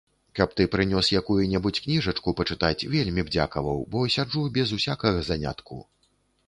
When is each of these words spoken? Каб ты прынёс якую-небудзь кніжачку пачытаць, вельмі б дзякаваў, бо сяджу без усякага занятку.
Каб 0.37 0.53
ты 0.59 0.63
прынёс 0.75 1.09
якую-небудзь 1.19 1.83
кніжачку 1.83 2.35
пачытаць, 2.39 2.87
вельмі 2.95 3.21
б 3.29 3.35
дзякаваў, 3.37 3.77
бо 3.93 4.07
сяджу 4.17 4.49
без 4.59 4.77
усякага 4.81 5.19
занятку. 5.31 5.81